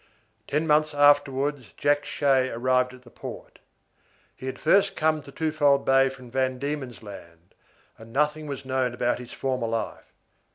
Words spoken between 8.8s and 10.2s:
about his former life.